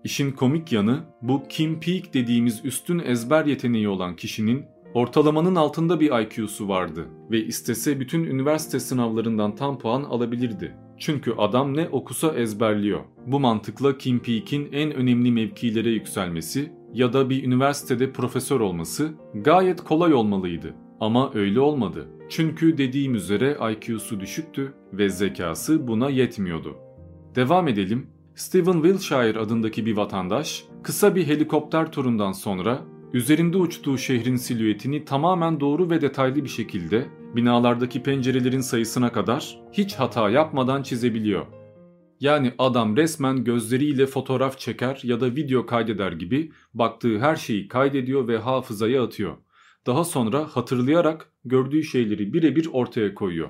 İşin 0.03 0.31
komik 0.31 0.71
yanı 0.71 1.03
bu 1.21 1.43
Kim 1.49 1.79
Peek 1.79 2.13
dediğimiz 2.13 2.65
üstün 2.65 2.99
ezber 2.99 3.45
yeteneği 3.45 3.87
olan 3.87 4.15
kişinin 4.15 4.65
ortalamanın 4.93 5.55
altında 5.55 5.99
bir 5.99 6.11
IQ'su 6.21 6.67
vardı 6.67 7.07
ve 7.31 7.45
istese 7.45 7.99
bütün 7.99 8.23
üniversite 8.23 8.79
sınavlarından 8.79 9.55
tam 9.55 9.79
puan 9.79 10.03
alabilirdi. 10.03 10.75
Çünkü 10.97 11.33
adam 11.37 11.77
ne 11.77 11.89
okusa 11.89 12.33
ezberliyor. 12.33 12.99
Bu 13.27 13.39
mantıkla 13.39 13.97
Kim 13.97 14.19
Peek'in 14.19 14.71
en 14.71 14.91
önemli 14.91 15.31
mevkilere 15.31 15.89
yükselmesi 15.89 16.71
ya 16.93 17.13
da 17.13 17.29
bir 17.29 17.43
üniversitede 17.43 18.11
profesör 18.11 18.59
olması 18.59 19.11
gayet 19.35 19.83
kolay 19.83 20.13
olmalıydı. 20.13 20.75
Ama 20.99 21.31
öyle 21.33 21.59
olmadı. 21.59 22.07
Çünkü 22.29 22.77
dediğim 22.77 23.15
üzere 23.15 23.57
IQ'su 23.71 24.19
düşüktü 24.19 24.73
ve 24.93 25.09
zekası 25.09 25.87
buna 25.87 26.09
yetmiyordu. 26.09 26.75
Devam 27.35 27.67
edelim. 27.67 28.07
Steven 28.35 28.81
Wilshire 28.81 29.39
adındaki 29.39 29.85
bir 29.85 29.97
vatandaş 29.97 30.63
kısa 30.83 31.15
bir 31.15 31.27
helikopter 31.27 31.91
turundan 31.91 32.31
sonra 32.31 32.81
üzerinde 33.13 33.57
uçtuğu 33.57 33.97
şehrin 33.97 34.35
silüetini 34.35 35.05
tamamen 35.05 35.59
doğru 35.59 35.89
ve 35.89 36.01
detaylı 36.01 36.43
bir 36.43 36.49
şekilde 36.49 37.05
binalardaki 37.35 38.03
pencerelerin 38.03 38.61
sayısına 38.61 39.11
kadar 39.11 39.59
hiç 39.73 39.95
hata 39.95 40.29
yapmadan 40.29 40.83
çizebiliyor. 40.83 41.45
Yani 42.21 42.53
adam 42.57 42.97
resmen 42.97 43.43
gözleriyle 43.43 44.05
fotoğraf 44.05 44.59
çeker 44.59 44.99
ya 45.03 45.21
da 45.21 45.35
video 45.35 45.65
kaydeder 45.65 46.11
gibi 46.11 46.51
baktığı 46.73 47.19
her 47.19 47.35
şeyi 47.35 47.67
kaydediyor 47.67 48.27
ve 48.27 48.37
hafızaya 48.37 49.03
atıyor. 49.03 49.37
Daha 49.85 50.03
sonra 50.03 50.47
hatırlayarak 50.51 51.33
gördüğü 51.45 51.83
şeyleri 51.83 52.33
birebir 52.33 52.69
ortaya 52.71 53.15
koyuyor. 53.15 53.49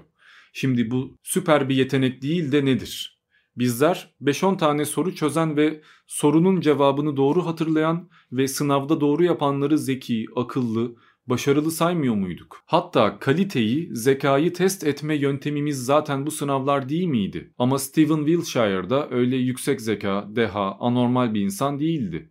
Şimdi 0.54 0.92
bu 0.92 1.18
süper 1.24 1.70
bir 1.70 1.76
yetenek 1.76 2.22
değil 2.22 2.52
de 2.52 2.66
nedir? 2.66 3.22
Bizler 3.58 4.16
5-10 4.22 4.58
tane 4.58 4.86
soru 4.86 5.16
çözen 5.16 5.58
ve 5.58 5.82
sorunun 6.08 6.62
cevabını 6.62 7.18
doğru 7.18 7.46
hatırlayan 7.46 8.10
ve 8.32 8.48
sınavda 8.48 9.02
doğru 9.02 9.24
yapanları 9.24 9.78
zeki, 9.78 10.26
akıllı, 10.36 10.96
başarılı 11.28 11.72
saymıyor 11.72 12.16
muyduk? 12.16 12.64
Hatta 12.66 13.20
kaliteyi, 13.20 13.96
zekayı 13.96 14.54
test 14.54 14.84
etme 14.84 15.16
yöntemimiz 15.16 15.86
zaten 15.86 16.26
bu 16.26 16.32
sınavlar 16.32 16.90
değil 16.90 17.08
miydi? 17.08 17.54
Ama 17.58 17.80
Steven 17.80 18.26
Wilshire'da 18.26 19.10
öyle 19.10 19.36
yüksek 19.36 19.82
zeka, 19.82 20.28
deha, 20.30 20.78
anormal 20.80 21.34
bir 21.34 21.42
insan 21.42 21.80
değildi. 21.80 22.30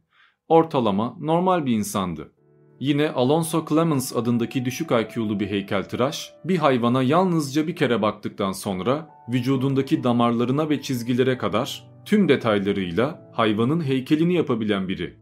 Ortalama, 0.49 1.17
normal 1.21 1.67
bir 1.67 1.73
insandı. 1.73 2.33
Yine 2.81 3.11
Alonso 3.11 3.65
Clemens 3.69 4.17
adındaki 4.17 4.65
düşük 4.65 4.91
IQ'lu 4.91 5.41
bir 5.41 5.47
heykeltıraş, 5.47 6.33
bir 6.45 6.59
hayvana 6.59 7.03
yalnızca 7.03 7.67
bir 7.67 7.77
kere 7.77 8.03
baktıktan 8.03 8.53
sonra 8.53 9.11
vücudundaki 9.29 10.05
damarlarına 10.05 10.71
ve 10.71 10.83
çizgilere 10.83 11.39
kadar 11.39 11.91
tüm 12.05 12.29
detaylarıyla 12.29 13.31
hayvanın 13.33 13.85
heykelini 13.85 14.35
yapabilen 14.35 14.89
biri. 14.89 15.20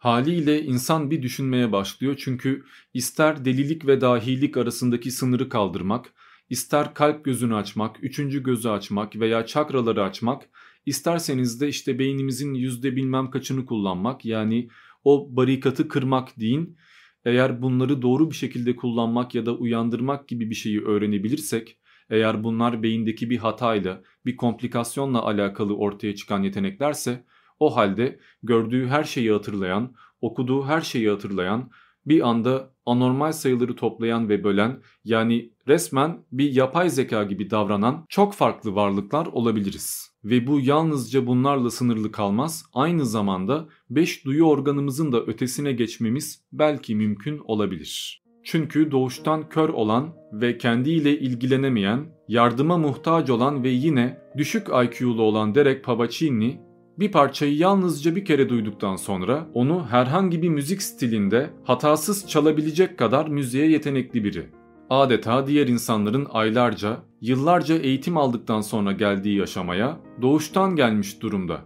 Haliyle 0.00 0.62
insan 0.62 1.10
bir 1.10 1.22
düşünmeye 1.22 1.72
başlıyor 1.72 2.14
çünkü 2.18 2.64
ister 2.94 3.44
delilik 3.44 3.86
ve 3.86 4.00
dahilik 4.00 4.56
arasındaki 4.56 5.10
sınırı 5.10 5.48
kaldırmak, 5.48 6.12
ister 6.50 6.94
kalp 6.94 7.24
gözünü 7.24 7.54
açmak, 7.54 8.04
üçüncü 8.04 8.42
gözü 8.42 8.68
açmak 8.68 9.16
veya 9.16 9.46
çakraları 9.46 10.04
açmak, 10.04 10.48
isterseniz 10.86 11.60
de 11.60 11.68
işte 11.68 11.98
beynimizin 11.98 12.54
yüzde 12.54 12.96
bilmem 12.96 13.30
kaçını 13.30 13.66
kullanmak 13.66 14.24
yani 14.24 14.68
o 15.04 15.36
barikatı 15.36 15.88
kırmak 15.88 16.40
deyin. 16.40 16.76
Eğer 17.24 17.62
bunları 17.62 18.02
doğru 18.02 18.30
bir 18.30 18.36
şekilde 18.36 18.76
kullanmak 18.76 19.34
ya 19.34 19.46
da 19.46 19.54
uyandırmak 19.54 20.28
gibi 20.28 20.50
bir 20.50 20.54
şeyi 20.54 20.80
öğrenebilirsek, 20.80 21.78
eğer 22.10 22.44
bunlar 22.44 22.82
beyindeki 22.82 23.30
bir 23.30 23.38
hatayla, 23.38 24.02
bir 24.26 24.36
komplikasyonla 24.36 25.22
alakalı 25.22 25.76
ortaya 25.76 26.14
çıkan 26.14 26.42
yeteneklerse, 26.42 27.24
o 27.60 27.76
halde 27.76 28.20
gördüğü 28.42 28.86
her 28.86 29.04
şeyi 29.04 29.32
hatırlayan, 29.32 29.94
okuduğu 30.20 30.64
her 30.64 30.80
şeyi 30.80 31.10
hatırlayan, 31.10 31.70
bir 32.06 32.28
anda 32.28 32.70
anormal 32.86 33.32
sayıları 33.32 33.76
toplayan 33.76 34.28
ve 34.28 34.44
bölen 34.44 34.82
yani 35.04 35.52
resmen 35.68 36.24
bir 36.32 36.52
yapay 36.52 36.90
zeka 36.90 37.24
gibi 37.24 37.50
davranan 37.50 38.06
çok 38.08 38.34
farklı 38.34 38.74
varlıklar 38.74 39.26
olabiliriz. 39.26 40.10
Ve 40.24 40.46
bu 40.46 40.60
yalnızca 40.60 41.26
bunlarla 41.26 41.70
sınırlı 41.70 42.12
kalmaz, 42.12 42.64
aynı 42.72 43.06
zamanda 43.06 43.68
5 43.90 44.24
duyu 44.24 44.44
organımızın 44.44 45.12
da 45.12 45.20
ötesine 45.20 45.72
geçmemiz 45.72 46.44
belki 46.52 46.94
mümkün 46.94 47.38
olabilir. 47.38 48.22
Çünkü 48.44 48.90
doğuştan 48.90 49.48
kör 49.48 49.68
olan 49.68 50.14
ve 50.32 50.58
kendiyle 50.58 51.18
ilgilenemeyen, 51.18 52.06
yardıma 52.28 52.78
muhtaç 52.78 53.30
olan 53.30 53.64
ve 53.64 53.68
yine 53.68 54.18
düşük 54.36 54.66
IQ'lu 54.68 55.22
olan 55.22 55.54
Derek 55.54 55.84
Pavaccini 55.84 56.60
bir 57.00 57.12
parçayı 57.12 57.56
yalnızca 57.56 58.16
bir 58.16 58.24
kere 58.24 58.48
duyduktan 58.48 58.96
sonra 58.96 59.50
onu 59.54 59.86
herhangi 59.86 60.42
bir 60.42 60.48
müzik 60.48 60.82
stilinde 60.82 61.50
hatasız 61.64 62.28
çalabilecek 62.28 62.98
kadar 62.98 63.28
müziğe 63.28 63.70
yetenekli 63.70 64.24
biri. 64.24 64.50
Adeta 64.90 65.46
diğer 65.46 65.68
insanların 65.68 66.26
aylarca, 66.30 67.02
yıllarca 67.20 67.76
eğitim 67.76 68.16
aldıktan 68.16 68.60
sonra 68.60 68.92
geldiği 68.92 69.38
yaşamaya 69.38 70.00
doğuştan 70.22 70.76
gelmiş 70.76 71.22
durumda. 71.22 71.64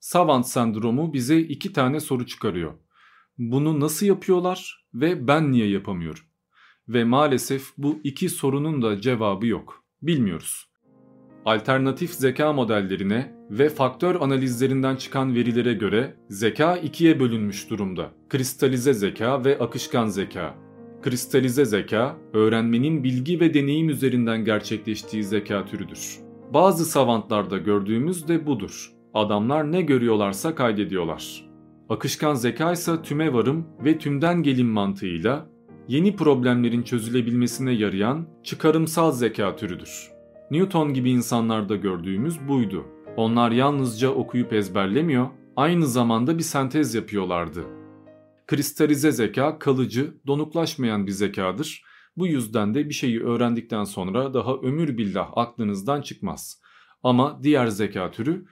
Savant 0.00 0.46
sendromu 0.46 1.12
bize 1.12 1.40
iki 1.40 1.72
tane 1.72 2.00
soru 2.00 2.26
çıkarıyor. 2.26 2.72
Bunu 3.38 3.80
nasıl 3.80 4.06
yapıyorlar 4.06 4.86
ve 4.94 5.28
ben 5.28 5.52
niye 5.52 5.68
yapamıyorum? 5.68 6.24
Ve 6.88 7.04
maalesef 7.04 7.68
bu 7.78 8.00
iki 8.04 8.28
sorunun 8.28 8.82
da 8.82 9.00
cevabı 9.00 9.46
yok. 9.46 9.84
Bilmiyoruz 10.02 10.69
alternatif 11.44 12.10
zeka 12.10 12.52
modellerine 12.52 13.32
ve 13.50 13.68
faktör 13.68 14.14
analizlerinden 14.20 14.96
çıkan 14.96 15.34
verilere 15.34 15.74
göre 15.74 16.14
zeka 16.28 16.76
ikiye 16.76 17.20
bölünmüş 17.20 17.70
durumda. 17.70 18.10
Kristalize 18.28 18.94
zeka 18.94 19.44
ve 19.44 19.58
akışkan 19.58 20.06
zeka. 20.06 20.54
Kristalize 21.02 21.64
zeka, 21.64 22.16
öğrenmenin 22.32 23.04
bilgi 23.04 23.40
ve 23.40 23.54
deneyim 23.54 23.88
üzerinden 23.88 24.44
gerçekleştiği 24.44 25.24
zeka 25.24 25.64
türüdür. 25.64 26.18
Bazı 26.54 26.84
savantlarda 26.84 27.58
gördüğümüz 27.58 28.28
de 28.28 28.46
budur. 28.46 28.92
Adamlar 29.14 29.72
ne 29.72 29.82
görüyorlarsa 29.82 30.54
kaydediyorlar. 30.54 31.50
Akışkan 31.88 32.34
zeka 32.34 32.72
ise 32.72 33.02
tüme 33.02 33.32
varım 33.32 33.66
ve 33.84 33.98
tümden 33.98 34.42
gelim 34.42 34.68
mantığıyla 34.68 35.46
yeni 35.88 36.16
problemlerin 36.16 36.82
çözülebilmesine 36.82 37.72
yarayan 37.72 38.26
çıkarımsal 38.42 39.12
zeka 39.12 39.56
türüdür. 39.56 40.09
Newton 40.50 40.94
gibi 40.94 41.10
insanlarda 41.10 41.76
gördüğümüz 41.76 42.48
buydu. 42.48 42.86
Onlar 43.16 43.50
yalnızca 43.50 44.10
okuyup 44.10 44.52
ezberlemiyor, 44.52 45.28
aynı 45.56 45.86
zamanda 45.86 46.38
bir 46.38 46.42
sentez 46.42 46.94
yapıyorlardı. 46.94 47.64
Kristalize 48.46 49.12
zeka 49.12 49.58
kalıcı, 49.58 50.14
donuklaşmayan 50.26 51.06
bir 51.06 51.12
zekadır. 51.12 51.82
Bu 52.16 52.26
yüzden 52.26 52.74
de 52.74 52.88
bir 52.88 52.94
şeyi 52.94 53.22
öğrendikten 53.22 53.84
sonra 53.84 54.34
daha 54.34 54.54
ömür 54.54 54.98
billah 54.98 55.30
aklınızdan 55.36 56.02
çıkmaz. 56.02 56.60
Ama 57.02 57.40
diğer 57.42 57.66
zeka 57.66 58.10
türü 58.10 58.46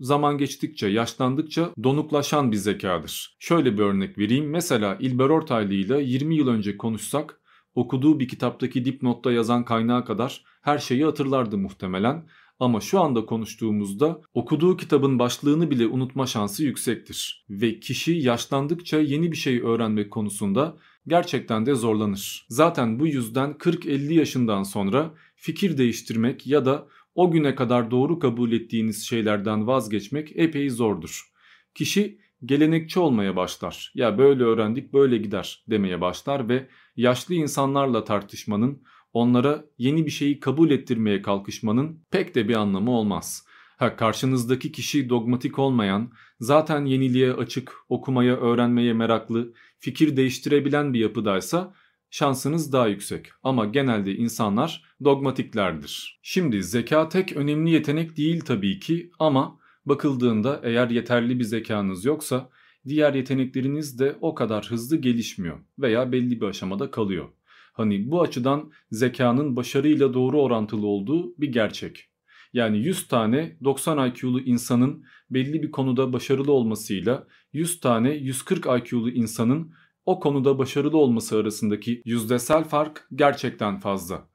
zaman 0.00 0.38
geçtikçe, 0.38 0.86
yaşlandıkça 0.86 1.70
donuklaşan 1.84 2.52
bir 2.52 2.56
zekadır. 2.56 3.36
Şöyle 3.38 3.78
bir 3.78 3.82
örnek 3.82 4.18
vereyim. 4.18 4.50
Mesela 4.50 4.96
İlber 5.00 5.28
Ortaylı 5.28 5.74
ile 5.74 6.02
20 6.02 6.36
yıl 6.36 6.48
önce 6.48 6.76
konuşsak 6.76 7.40
okuduğu 7.74 8.20
bir 8.20 8.28
kitaptaki 8.28 8.84
dipnotta 8.84 9.32
yazan 9.32 9.64
kaynağa 9.64 10.04
kadar 10.04 10.44
her 10.68 10.78
şeyi 10.78 11.04
hatırlardı 11.04 11.58
muhtemelen. 11.58 12.28
Ama 12.60 12.80
şu 12.80 13.00
anda 13.00 13.26
konuştuğumuzda 13.26 14.20
okuduğu 14.34 14.76
kitabın 14.76 15.18
başlığını 15.18 15.70
bile 15.70 15.86
unutma 15.86 16.26
şansı 16.26 16.64
yüksektir. 16.64 17.46
Ve 17.50 17.80
kişi 17.80 18.12
yaşlandıkça 18.12 19.00
yeni 19.00 19.32
bir 19.32 19.36
şey 19.36 19.60
öğrenmek 19.60 20.10
konusunda 20.10 20.76
gerçekten 21.06 21.66
de 21.66 21.74
zorlanır. 21.74 22.46
Zaten 22.48 23.00
bu 23.00 23.06
yüzden 23.06 23.50
40-50 23.52 24.12
yaşından 24.12 24.62
sonra 24.62 25.14
fikir 25.36 25.78
değiştirmek 25.78 26.46
ya 26.46 26.64
da 26.64 26.86
o 27.14 27.30
güne 27.30 27.54
kadar 27.54 27.90
doğru 27.90 28.18
kabul 28.18 28.52
ettiğiniz 28.52 29.06
şeylerden 29.06 29.66
vazgeçmek 29.66 30.32
epey 30.34 30.70
zordur. 30.70 31.32
Kişi 31.74 32.18
gelenekçi 32.44 33.00
olmaya 33.00 33.36
başlar. 33.36 33.92
Ya 33.94 34.18
böyle 34.18 34.44
öğrendik 34.44 34.92
böyle 34.92 35.18
gider 35.18 35.64
demeye 35.70 36.00
başlar 36.00 36.48
ve 36.48 36.68
yaşlı 36.96 37.34
insanlarla 37.34 38.04
tartışmanın, 38.04 38.82
onlara 39.12 39.64
yeni 39.78 40.06
bir 40.06 40.10
şeyi 40.10 40.40
kabul 40.40 40.70
ettirmeye 40.70 41.22
kalkışmanın 41.22 42.04
pek 42.10 42.34
de 42.34 42.48
bir 42.48 42.54
anlamı 42.54 42.90
olmaz. 42.90 43.46
Ha 43.76 43.96
karşınızdaki 43.96 44.72
kişi 44.72 45.08
dogmatik 45.08 45.58
olmayan, 45.58 46.12
zaten 46.40 46.84
yeniliğe 46.84 47.32
açık, 47.32 47.72
okumaya, 47.88 48.36
öğrenmeye 48.36 48.92
meraklı, 48.92 49.54
fikir 49.78 50.16
değiştirebilen 50.16 50.94
bir 50.94 51.00
yapıdaysa 51.00 51.74
şansınız 52.10 52.72
daha 52.72 52.88
yüksek. 52.88 53.26
Ama 53.42 53.64
genelde 53.64 54.14
insanlar 54.14 54.84
dogmatiklerdir. 55.04 56.20
Şimdi 56.22 56.62
zeka 56.62 57.08
tek 57.08 57.32
önemli 57.32 57.70
yetenek 57.70 58.16
değil 58.16 58.40
tabii 58.40 58.78
ki 58.78 59.10
ama 59.18 59.58
bakıldığında 59.86 60.60
eğer 60.64 60.90
yeterli 60.90 61.38
bir 61.38 61.44
zekanız 61.44 62.04
yoksa 62.04 62.50
diğer 62.86 63.14
yetenekleriniz 63.14 63.98
de 63.98 64.16
o 64.20 64.34
kadar 64.34 64.66
hızlı 64.66 64.96
gelişmiyor 64.96 65.58
veya 65.78 66.12
belli 66.12 66.40
bir 66.40 66.46
aşamada 66.46 66.90
kalıyor. 66.90 67.28
Hani 67.78 68.10
bu 68.10 68.22
açıdan 68.22 68.72
zekanın 68.90 69.56
başarıyla 69.56 70.14
doğru 70.14 70.42
orantılı 70.42 70.86
olduğu 70.86 71.34
bir 71.38 71.52
gerçek. 71.52 72.08
Yani 72.52 72.78
100 72.78 73.08
tane 73.08 73.56
90 73.64 74.08
IQ'lu 74.08 74.40
insanın 74.40 75.04
belli 75.30 75.62
bir 75.62 75.70
konuda 75.70 76.12
başarılı 76.12 76.52
olmasıyla 76.52 77.26
100 77.52 77.80
tane 77.80 78.14
140 78.14 78.66
IQ'lu 78.66 79.10
insanın 79.10 79.72
o 80.06 80.20
konuda 80.20 80.58
başarılı 80.58 80.96
olması 80.96 81.36
arasındaki 81.36 82.02
yüzdesel 82.04 82.64
fark 82.64 83.08
gerçekten 83.14 83.78
fazla. 83.78 84.28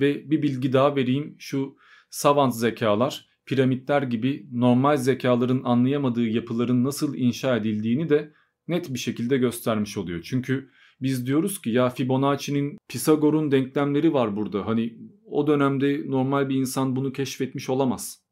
Ve 0.00 0.30
bir 0.30 0.42
bilgi 0.42 0.72
daha 0.72 0.96
vereyim 0.96 1.36
şu 1.38 1.76
savant 2.10 2.56
zekalar 2.56 3.28
piramitler 3.46 4.02
gibi 4.02 4.46
normal 4.52 4.96
zekaların 4.96 5.62
anlayamadığı 5.64 6.26
yapıların 6.26 6.84
nasıl 6.84 7.14
inşa 7.14 7.56
edildiğini 7.56 8.08
de 8.08 8.32
net 8.68 8.94
bir 8.94 8.98
şekilde 8.98 9.38
göstermiş 9.38 9.96
oluyor. 9.96 10.22
Çünkü 10.22 10.70
biz 11.02 11.26
diyoruz 11.26 11.62
ki 11.62 11.70
ya 11.70 11.90
Fibonacci'nin 11.90 12.78
Pisagor'un 12.88 13.52
denklemleri 13.52 14.12
var 14.12 14.36
burada. 14.36 14.66
Hani 14.66 14.98
o 15.24 15.46
dönemde 15.46 16.10
normal 16.10 16.48
bir 16.48 16.56
insan 16.56 16.96
bunu 16.96 17.12
keşfetmiş 17.12 17.70
olamaz. 17.70 18.22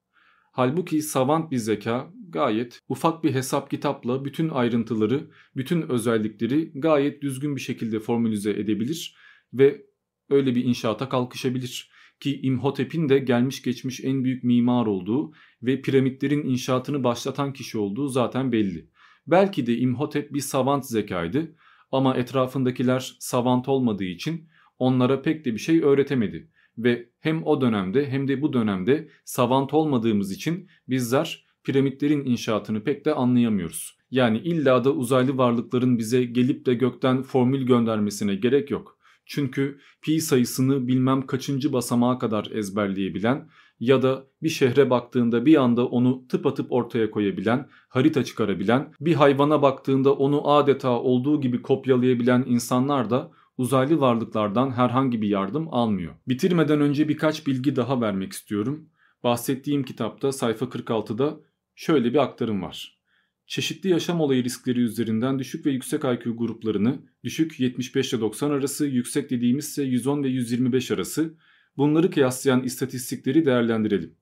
Halbuki 0.53 1.03
savant 1.03 1.50
bir 1.50 1.57
zeka 1.57 2.11
gayet 2.29 2.81
ufak 2.89 3.25
bir 3.25 3.35
hesap 3.35 3.71
kitapla 3.71 4.25
bütün 4.25 4.49
ayrıntıları, 4.49 5.31
bütün 5.57 5.83
özellikleri 5.83 6.73
gayet 6.75 7.23
düzgün 7.23 7.57
bir 7.57 7.61
şekilde 7.61 8.00
formülize 8.00 8.50
edebilir 8.50 9.17
ve 9.53 9.87
öyle 10.31 10.55
bir 10.55 10.65
inşaata 10.65 11.09
kalkışabilir. 11.09 11.91
Ki 12.21 12.41
İmhotep'in 12.43 13.09
de 13.09 13.19
gelmiş 13.19 13.62
geçmiş 13.62 14.00
en 14.05 14.25
büyük 14.25 14.45
mimar 14.45 14.87
olduğu 14.87 15.33
ve 15.62 15.83
piramitlerin 15.83 16.45
inşaatını 16.45 17.05
başlatan 17.05 17.53
kişi 17.53 17.79
olduğu 17.79 18.09
zaten 18.09 18.53
belli. 18.53 18.91
Belki 19.27 19.67
de 19.67 19.77
İmhotep 19.77 20.35
bir 20.35 20.41
savant 20.41 20.87
zekaydı 20.87 21.57
ama 21.93 22.17
etrafındakiler 22.17 23.17
savant 23.19 23.69
olmadığı 23.69 24.05
için 24.05 24.49
onlara 24.79 25.23
pek 25.23 25.45
de 25.45 25.55
bir 25.55 25.59
şey 25.59 25.83
öğretemedi. 25.83 26.51
Ve 26.79 27.09
hem 27.21 27.47
o 27.47 27.61
dönemde 27.61 28.11
hem 28.11 28.29
de 28.29 28.43
bu 28.43 28.53
dönemde 28.53 29.09
savant 29.25 29.75
olmadığımız 29.75 30.33
için 30.33 30.69
bizler 30.89 31.45
piramitlerin 31.65 32.25
inşaatını 32.25 32.85
pek 32.85 33.05
de 33.05 33.15
anlayamıyoruz. 33.15 33.99
Yani 34.11 34.39
illa 34.39 34.85
da 34.85 34.93
uzaylı 34.93 35.39
varlıkların 35.39 35.99
bize 35.99 36.25
gelip 36.25 36.67
de 36.67 36.75
gökten 36.75 37.23
formül 37.23 37.67
göndermesine 37.67 38.35
gerek 38.35 38.71
yok. 38.71 38.99
Çünkü 39.27 39.79
pi 40.03 40.21
sayısını 40.21 40.89
bilmem 40.89 41.27
kaçıncı 41.27 41.73
basamağa 41.73 42.19
kadar 42.19 42.51
ezberleyebilen 42.53 43.49
ya 43.81 44.03
da 44.03 44.27
bir 44.43 44.49
şehre 44.49 44.91
baktığında 44.91 45.47
bir 45.47 45.57
anda 45.57 45.87
onu 45.87 46.29
tıpatıp 46.29 46.73
ortaya 46.73 47.11
koyabilen, 47.11 47.69
harita 47.89 48.25
çıkarabilen, 48.25 48.93
bir 49.01 49.15
hayvana 49.15 49.63
baktığında 49.63 50.15
onu 50.15 50.51
adeta 50.51 50.91
olduğu 50.91 51.41
gibi 51.41 51.63
kopyalayabilen 51.63 52.45
insanlar 52.47 53.11
da 53.11 53.31
uzaylı 53.59 54.01
varlıklardan 54.01 54.71
herhangi 54.71 55.23
bir 55.23 55.29
yardım 55.29 55.75
almıyor. 55.75 56.15
Bitirmeden 56.29 56.81
önce 56.81 57.09
birkaç 57.09 57.47
bilgi 57.47 57.77
daha 57.77 58.01
vermek 58.01 58.33
istiyorum. 58.33 58.89
Bahsettiğim 59.25 59.83
kitapta 59.83 60.33
sayfa 60.33 60.67
46'da 60.67 61.41
şöyle 61.75 62.13
bir 62.13 62.19
aktarım 62.19 62.63
var. 62.63 63.01
Çeşitli 63.47 63.91
yaşam 63.91 64.21
olayı 64.21 64.45
riskleri 64.45 64.81
üzerinden 64.81 65.39
düşük 65.39 65.67
ve 65.67 65.71
yüksek 65.71 66.05
IQ 66.05 66.37
gruplarını, 66.37 66.99
düşük 67.25 67.61
75 67.61 68.13
ile 68.13 68.21
90 68.21 68.51
arası, 68.51 68.87
yüksek 68.87 69.31
dediğimizse 69.31 69.83
110 69.83 70.23
ve 70.23 70.29
125 70.29 70.91
arası 70.91 71.35
bunları 71.77 72.11
kıyaslayan 72.11 72.62
istatistikleri 72.62 73.47
değerlendirelim. 73.47 74.17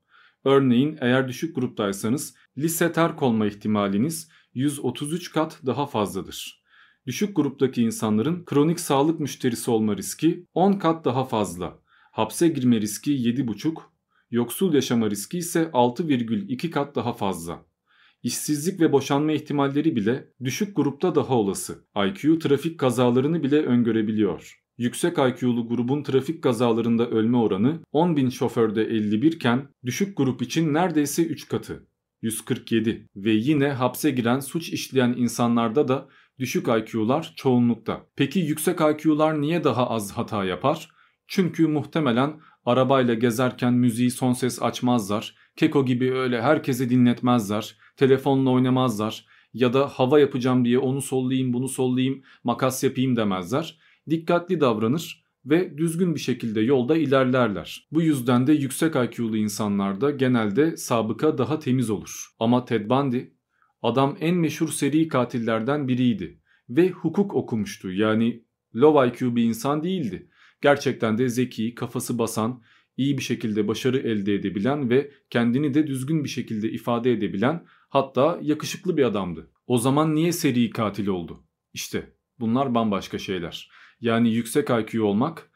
Örneğin 0.44 0.98
eğer 1.00 1.28
düşük 1.28 1.54
gruptaysanız 1.54 2.34
lise 2.58 2.92
terk 2.92 3.22
olma 3.22 3.46
ihtimaliniz 3.46 4.28
133 4.54 5.32
kat 5.32 5.60
daha 5.66 5.86
fazladır. 5.86 6.62
Düşük 7.06 7.36
gruptaki 7.36 7.82
insanların 7.82 8.44
kronik 8.44 8.80
sağlık 8.80 9.20
müşterisi 9.20 9.70
olma 9.70 9.96
riski 9.96 10.46
10 10.54 10.72
kat 10.72 11.04
daha 11.04 11.24
fazla. 11.24 11.78
Hapse 12.12 12.48
girme 12.48 12.80
riski 12.80 13.12
7,5, 13.12 13.76
yoksul 14.30 14.74
yaşama 14.74 15.10
riski 15.10 15.38
ise 15.38 15.70
6,2 15.72 16.70
kat 16.70 16.94
daha 16.96 17.12
fazla. 17.12 17.66
İşsizlik 18.22 18.80
ve 18.80 18.92
boşanma 18.92 19.32
ihtimalleri 19.32 19.96
bile 19.96 20.28
düşük 20.44 20.76
grupta 20.76 21.14
daha 21.14 21.34
olası. 21.34 21.84
IQ 22.06 22.38
trafik 22.38 22.80
kazalarını 22.80 23.42
bile 23.42 23.62
öngörebiliyor. 23.62 24.67
Yüksek 24.78 25.18
IQ'lu 25.18 25.68
grubun 25.68 26.02
trafik 26.02 26.42
kazalarında 26.42 27.10
ölme 27.10 27.36
oranı 27.36 27.80
10.000 27.92 28.30
şoförde 28.30 28.82
51 28.82 29.32
iken 29.32 29.68
düşük 29.84 30.16
grup 30.16 30.42
için 30.42 30.74
neredeyse 30.74 31.26
3 31.26 31.48
katı. 31.48 31.86
147 32.22 33.08
ve 33.16 33.30
yine 33.30 33.68
hapse 33.68 34.10
giren 34.10 34.40
suç 34.40 34.68
işleyen 34.68 35.14
insanlarda 35.18 35.88
da 35.88 36.08
düşük 36.38 36.66
IQ'lar 36.68 37.32
çoğunlukta. 37.36 38.06
Peki 38.16 38.40
yüksek 38.40 38.78
IQ'lar 38.80 39.40
niye 39.40 39.64
daha 39.64 39.90
az 39.90 40.12
hata 40.12 40.44
yapar? 40.44 40.88
Çünkü 41.26 41.66
muhtemelen 41.66 42.40
arabayla 42.64 43.14
gezerken 43.14 43.74
müziği 43.74 44.10
son 44.10 44.32
ses 44.32 44.62
açmazlar, 44.62 45.34
keko 45.56 45.86
gibi 45.86 46.12
öyle 46.12 46.42
herkese 46.42 46.90
dinletmezler, 46.90 47.76
telefonla 47.96 48.50
oynamazlar 48.50 49.26
ya 49.52 49.72
da 49.72 49.88
hava 49.88 50.20
yapacağım 50.20 50.64
diye 50.64 50.78
onu 50.78 51.02
sollayayım 51.02 51.52
bunu 51.52 51.68
sollayayım 51.68 52.22
makas 52.44 52.84
yapayım 52.84 53.16
demezler. 53.16 53.78
Dikkatli 54.10 54.60
davranır 54.60 55.24
ve 55.44 55.78
düzgün 55.78 56.14
bir 56.14 56.20
şekilde 56.20 56.60
yolda 56.60 56.96
ilerlerler. 56.96 57.88
Bu 57.92 58.02
yüzden 58.02 58.46
de 58.46 58.52
yüksek 58.52 58.94
IQ'lu 58.96 59.36
insanlarda 59.36 60.10
genelde 60.10 60.76
sabıka 60.76 61.38
daha 61.38 61.58
temiz 61.58 61.90
olur. 61.90 62.26
Ama 62.38 62.64
Ted 62.64 62.90
Bundy 62.90 63.20
adam 63.82 64.16
en 64.20 64.34
meşhur 64.34 64.68
seri 64.68 65.08
katillerden 65.08 65.88
biriydi 65.88 66.40
ve 66.68 66.90
hukuk 66.90 67.34
okumuştu. 67.34 67.92
Yani 67.92 68.44
low 68.74 69.08
IQ 69.08 69.36
bir 69.36 69.44
insan 69.44 69.82
değildi. 69.82 70.30
Gerçekten 70.62 71.18
de 71.18 71.28
zeki, 71.28 71.74
kafası 71.74 72.18
basan, 72.18 72.62
iyi 72.96 73.18
bir 73.18 73.22
şekilde 73.22 73.68
başarı 73.68 73.98
elde 73.98 74.34
edebilen 74.34 74.90
ve 74.90 75.10
kendini 75.30 75.74
de 75.74 75.86
düzgün 75.86 76.24
bir 76.24 76.28
şekilde 76.28 76.70
ifade 76.70 77.12
edebilen 77.12 77.64
hatta 77.88 78.38
yakışıklı 78.42 78.96
bir 78.96 79.04
adamdı. 79.04 79.50
O 79.66 79.78
zaman 79.78 80.14
niye 80.14 80.32
seri 80.32 80.70
katil 80.70 81.06
oldu? 81.06 81.44
İşte 81.74 82.12
bunlar 82.40 82.74
bambaşka 82.74 83.18
şeyler. 83.18 83.70
Yani 84.00 84.30
yüksek 84.30 84.70
IQ 84.70 85.02
olmak 85.02 85.50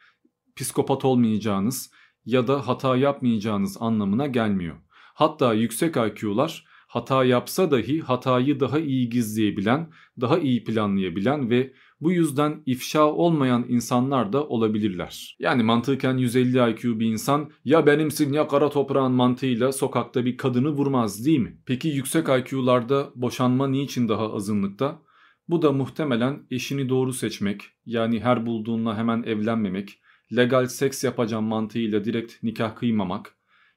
psikopat 0.57 1.05
olmayacağınız 1.05 1.91
ya 2.27 2.49
da 2.49 2.69
hata 2.69 2.97
yapmayacağınız 2.97 3.77
anlamına 3.81 4.27
gelmiyor. 4.27 4.77
Hatta 5.15 5.55
yüksek 5.55 5.97
IQ'lar 5.97 6.65
hata 6.93 7.25
yapsa 7.25 7.71
dahi 7.71 8.01
hatayı 8.01 8.61
daha 8.61 8.79
iyi 8.79 9.11
gizleyebilen, 9.11 9.91
daha 10.21 10.39
iyi 10.39 10.65
planlayabilen 10.65 11.51
ve 11.51 11.73
bu 12.01 12.13
yüzden 12.13 12.63
ifşa 12.67 13.13
olmayan 13.13 13.65
insanlar 13.69 14.33
da 14.33 14.49
olabilirler. 14.49 15.37
Yani 15.39 15.63
mantıken 15.63 16.17
150 16.17 16.71
IQ 16.71 17.01
bir 17.01 17.07
insan 17.07 17.51
ya 17.65 17.87
benimsin 17.87 18.33
ya 18.33 18.49
kara 18.49 18.71
toprağın 18.71 19.13
mantığıyla 19.13 19.73
sokakta 19.73 20.25
bir 20.25 20.37
kadını 20.37 20.69
vurmaz 20.69 21.27
değil 21.27 21.39
mi? 21.39 21.59
Peki 21.67 21.89
yüksek 21.89 22.27
IQ'larda 22.29 23.11
boşanma 23.15 23.69
niçin 23.69 24.09
daha 24.09 24.33
azınlıkta? 24.33 25.03
Bu 25.49 25.63
da 25.63 25.73
muhtemelen 25.73 26.47
eşini 26.51 26.89
doğru 26.89 27.13
seçmek, 27.13 27.63
yani 27.87 28.21
her 28.21 28.47
bulduğunla 28.47 28.97
hemen 28.97 29.23
evlenmemek, 29.23 30.01
legal 30.37 30.67
seks 30.67 31.05
yapacağım 31.05 31.45
mantığıyla 31.45 32.05
direkt 32.05 32.43
nikah 32.43 32.77
kıymamak 32.77 33.37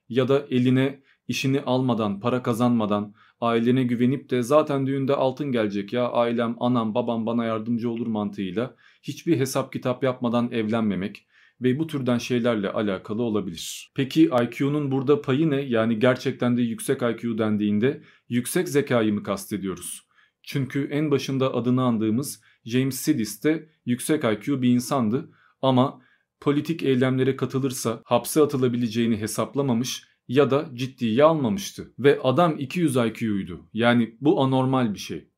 ya 0.09 0.27
da 0.27 0.45
eline 0.49 1.03
işini 1.27 1.61
almadan, 1.61 2.19
para 2.19 2.43
kazanmadan, 2.43 3.13
ailene 3.41 3.83
güvenip 3.83 4.29
de 4.29 4.41
zaten 4.41 4.87
düğünde 4.87 5.15
altın 5.15 5.51
gelecek 5.51 5.93
ya 5.93 6.09
ailem, 6.09 6.55
anam, 6.59 6.95
babam 6.95 7.25
bana 7.25 7.45
yardımcı 7.45 7.89
olur 7.89 8.07
mantığıyla 8.07 8.75
hiçbir 9.03 9.39
hesap 9.39 9.73
kitap 9.73 10.03
yapmadan 10.03 10.51
evlenmemek 10.51 11.27
ve 11.61 11.79
bu 11.79 11.87
türden 11.87 12.17
şeylerle 12.17 12.71
alakalı 12.71 13.23
olabilir. 13.23 13.91
Peki 13.95 14.23
IQ'nun 14.23 14.91
burada 14.91 15.21
payı 15.21 15.49
ne? 15.49 15.61
Yani 15.61 15.99
gerçekten 15.99 16.57
de 16.57 16.61
yüksek 16.61 17.01
IQ 17.01 17.37
dendiğinde 17.37 18.03
yüksek 18.29 18.69
zekayı 18.69 19.13
mı 19.13 19.23
kastediyoruz? 19.23 20.04
Çünkü 20.45 20.87
en 20.91 21.11
başında 21.11 21.53
adını 21.53 21.83
andığımız 21.83 22.41
James 22.65 22.95
Sidis 22.95 23.43
de 23.43 23.69
yüksek 23.85 24.23
IQ 24.23 24.61
bir 24.61 24.69
insandı 24.69 25.31
ama 25.61 26.01
politik 26.39 26.83
eylemlere 26.83 27.35
katılırsa 27.35 28.01
hapse 28.05 28.41
atılabileceğini 28.41 29.17
hesaplamamış 29.17 30.07
ya 30.27 30.51
da 30.51 30.69
ciddiye 30.73 31.23
almamıştı. 31.23 31.93
Ve 31.99 32.19
adam 32.23 32.55
200 32.59 32.95
IQ'ydu. 32.95 33.69
Yani 33.73 34.17
bu 34.21 34.43
anormal 34.43 34.93
bir 34.93 34.99
şey. 34.99 35.29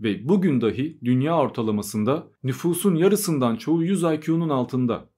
Ve 0.00 0.28
bugün 0.28 0.60
dahi 0.60 0.98
dünya 1.04 1.38
ortalamasında 1.38 2.28
nüfusun 2.42 2.94
yarısından 2.94 3.56
çoğu 3.56 3.82
100 3.82 4.02
IQ'nun 4.02 4.48
altında. 4.48 5.10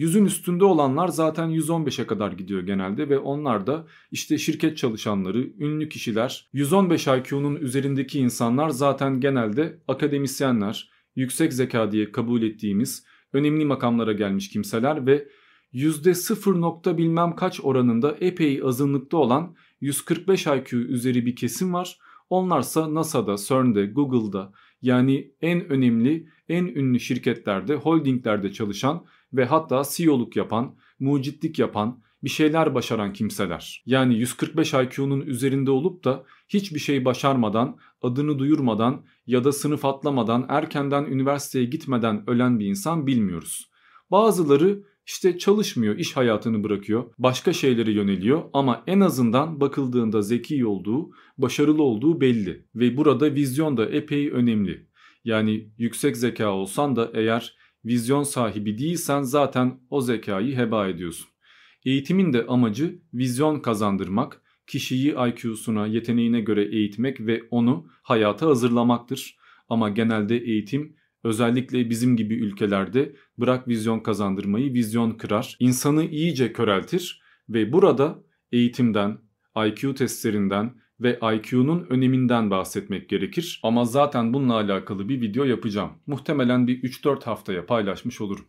Yüzün 0.00 0.24
üstünde 0.24 0.64
olanlar 0.64 1.08
zaten 1.08 1.48
115'e 1.48 2.06
kadar 2.06 2.32
gidiyor 2.32 2.62
genelde 2.62 3.08
ve 3.08 3.18
onlar 3.18 3.66
da 3.66 3.86
işte 4.10 4.38
şirket 4.38 4.76
çalışanları, 4.76 5.38
ünlü 5.58 5.88
kişiler, 5.88 6.48
115 6.52 7.06
IQ'nun 7.06 7.56
üzerindeki 7.56 8.18
insanlar 8.18 8.68
zaten 8.68 9.20
genelde 9.20 9.78
akademisyenler, 9.88 10.90
yüksek 11.16 11.52
zeka 11.52 11.92
diye 11.92 12.12
kabul 12.12 12.42
ettiğimiz 12.42 13.04
önemli 13.32 13.64
makamlara 13.64 14.12
gelmiş 14.12 14.48
kimseler 14.48 15.06
ve 15.06 15.28
%0 15.74 16.60
nokta 16.60 16.98
bilmem 16.98 17.36
kaç 17.36 17.60
oranında 17.62 18.16
epey 18.20 18.60
azınlıkta 18.64 19.16
olan 19.16 19.56
145 19.80 20.46
IQ 20.46 20.76
üzeri 20.76 21.26
bir 21.26 21.36
kesim 21.36 21.74
var. 21.74 21.98
Onlarsa 22.30 22.94
NASA'da, 22.94 23.36
CERN'de, 23.36 23.86
Google'da 23.86 24.52
yani 24.82 25.32
en 25.42 25.68
önemli, 25.68 26.28
en 26.48 26.64
ünlü 26.64 27.00
şirketlerde, 27.00 27.74
holdinglerde 27.74 28.52
çalışan 28.52 29.04
ve 29.32 29.44
hatta 29.44 29.82
CEO'luk 29.90 30.36
yapan, 30.36 30.76
mucitlik 30.98 31.58
yapan, 31.58 32.02
bir 32.24 32.30
şeyler 32.30 32.74
başaran 32.74 33.12
kimseler. 33.12 33.82
Yani 33.86 34.14
145 34.14 34.74
IQ'nun 34.74 35.20
üzerinde 35.20 35.70
olup 35.70 36.04
da 36.04 36.24
hiçbir 36.48 36.78
şey 36.78 37.04
başarmadan, 37.04 37.78
adını 38.02 38.38
duyurmadan 38.38 39.04
ya 39.26 39.44
da 39.44 39.52
sınıf 39.52 39.84
atlamadan 39.84 40.46
erkenden 40.48 41.04
üniversiteye 41.04 41.64
gitmeden 41.64 42.30
ölen 42.30 42.58
bir 42.58 42.66
insan 42.66 43.06
bilmiyoruz. 43.06 43.70
Bazıları 44.10 44.82
İşte 45.06 45.38
çalışmıyor, 45.38 45.98
iş 45.98 46.16
hayatını 46.16 46.64
bırakıyor, 46.64 47.04
başka 47.18 47.52
şeylere 47.52 47.92
yöneliyor 47.92 48.42
ama 48.52 48.84
en 48.86 49.00
azından 49.00 49.60
bakıldığında 49.60 50.22
zeki 50.22 50.66
olduğu, 50.66 51.10
başarılı 51.38 51.82
olduğu 51.82 52.20
belli. 52.20 52.66
Ve 52.74 52.96
burada 52.96 53.34
vizyon 53.34 53.76
da 53.76 53.86
epey 53.86 54.30
önemli. 54.30 54.86
Yani 55.24 55.70
yüksek 55.78 56.16
zeka 56.16 56.52
olsan 56.52 56.96
da 56.96 57.10
eğer 57.14 57.56
vizyon 57.84 58.22
sahibi 58.22 58.78
değilsen 58.78 59.22
zaten 59.22 59.80
o 59.90 60.00
zekayı 60.00 60.56
heba 60.56 60.88
ediyorsun. 60.88 61.28
Eğitimin 61.84 62.32
de 62.32 62.46
amacı 62.46 63.02
vizyon 63.14 63.60
kazandırmak, 63.60 64.42
kişiyi 64.66 65.14
IQ'suna, 65.28 65.86
yeteneğine 65.86 66.40
göre 66.40 66.64
eğitmek 66.64 67.20
ve 67.20 67.42
onu 67.50 67.86
hayata 68.02 68.46
hazırlamaktır. 68.46 69.36
Ama 69.68 69.88
genelde 69.88 70.38
eğitim 70.38 70.96
özellikle 71.24 71.90
bizim 71.90 72.16
gibi 72.16 72.34
ülkelerde 72.34 73.16
bırak 73.38 73.68
vizyon 73.68 74.00
kazandırmayı 74.00 74.74
vizyon 74.74 75.10
kırar, 75.10 75.56
insanı 75.60 76.04
iyice 76.04 76.52
köreltir 76.52 77.22
ve 77.48 77.72
burada 77.72 78.24
eğitimden, 78.52 79.18
IQ 79.66 79.94
testlerinden 79.94 80.74
ve 81.00 81.18
IQ'nun 81.22 81.86
öneminden 81.90 82.50
bahsetmek 82.50 83.08
gerekir. 83.08 83.60
Ama 83.62 83.84
zaten 83.84 84.34
bununla 84.34 84.54
alakalı 84.54 85.08
bir 85.08 85.20
video 85.20 85.44
yapacağım. 85.44 85.90
Muhtemelen 86.06 86.66
bir 86.66 86.82
3-4 86.82 87.24
haftaya 87.24 87.66
paylaşmış 87.66 88.20
olurum. 88.20 88.44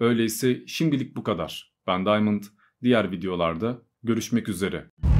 Öyleyse 0.00 0.66
şimdilik 0.66 1.16
bu 1.16 1.22
kadar. 1.22 1.72
Ben 1.86 2.06
Diamond. 2.06 2.42
Diğer 2.82 3.10
videolarda 3.10 3.82
görüşmek 4.02 4.48
üzere. 4.48 5.11